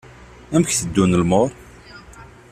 [0.55, 1.49] Amek teddun lmuṛ?